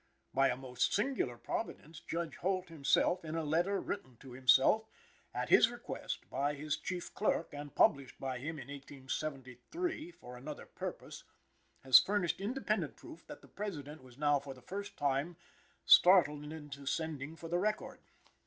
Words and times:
By 0.33 0.47
a 0.47 0.57
most 0.57 0.93
singular 0.95 1.37
providence, 1.37 1.99
Judge 1.99 2.37
Holt 2.37 2.69
himself, 2.69 3.23
in 3.23 3.35
a 3.35 3.43
letter 3.43 3.79
written 3.79 4.17
to 4.21 4.31
himself, 4.31 4.87
at 5.31 5.49
his 5.49 5.69
request, 5.69 6.27
by 6.27 6.55
his 6.55 6.75
chief 6.75 7.13
clerk, 7.13 7.49
and 7.53 7.75
published 7.75 8.19
by 8.19 8.39
him 8.39 8.57
in 8.57 8.67
1873 8.69 10.09
for 10.13 10.37
another 10.37 10.65
purpose, 10.65 11.23
has 11.83 11.99
furnished 11.99 12.41
independent 12.41 12.95
proof 12.95 13.27
that 13.27 13.41
the 13.43 13.47
President 13.47 14.01
was 14.01 14.17
now 14.17 14.39
for 14.39 14.55
the 14.55 14.61
first 14.63 14.97
time 14.97 15.37
startled 15.85 16.43
into 16.51 16.87
sending 16.87 17.35
for 17.35 17.47
the 17.47 17.59
record. 17.59 17.99